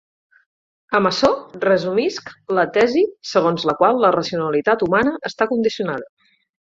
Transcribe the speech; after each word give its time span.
Amb 0.99 1.09
açò 1.09 1.29
resumisc 1.65 2.33
la 2.59 2.65
tesi 2.79 3.03
segons 3.33 3.67
la 3.71 3.75
qual 3.83 4.01
la 4.07 4.11
racionalitat 4.17 4.87
humana 4.87 5.15
està 5.31 5.49
condicionada. 5.53 6.11